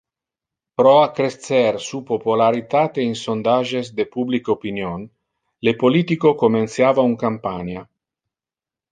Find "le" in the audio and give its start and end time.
5.67-5.75